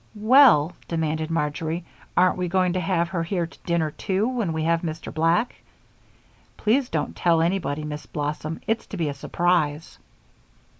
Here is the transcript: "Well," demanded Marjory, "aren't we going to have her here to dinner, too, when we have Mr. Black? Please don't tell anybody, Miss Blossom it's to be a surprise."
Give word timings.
"Well," 0.15 0.73
demanded 0.87 1.29
Marjory, 1.29 1.85
"aren't 2.17 2.35
we 2.37 2.47
going 2.47 2.73
to 2.73 2.79
have 2.79 3.09
her 3.09 3.21
here 3.21 3.45
to 3.45 3.57
dinner, 3.67 3.91
too, 3.91 4.27
when 4.27 4.51
we 4.51 4.63
have 4.63 4.81
Mr. 4.81 5.13
Black? 5.13 5.53
Please 6.57 6.89
don't 6.89 7.15
tell 7.15 7.39
anybody, 7.39 7.83
Miss 7.83 8.07
Blossom 8.07 8.61
it's 8.65 8.87
to 8.87 8.97
be 8.97 9.09
a 9.09 9.13
surprise." 9.13 9.99